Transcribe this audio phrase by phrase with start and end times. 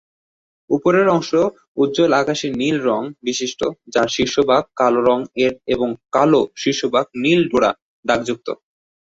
[0.69, 1.31] উপরের অংশ
[1.77, 3.59] উজ্জ্বল আকাশী নীল রঙ বিশিষ্ট
[3.93, 7.71] যার শীর্ষভাগ কালো রঙ এর এবং এই কালো শীর্ষভাগ নীল ডোরা
[8.05, 8.47] দাগযুক্ত।